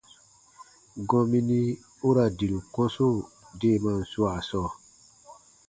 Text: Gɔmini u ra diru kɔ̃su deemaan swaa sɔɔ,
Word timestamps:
Gɔmini 1.09 1.59
u 2.07 2.09
ra 2.15 2.25
diru 2.37 2.59
kɔ̃su 2.73 3.07
deemaan 3.59 4.01
swaa 4.11 4.39
sɔɔ, 4.49 4.69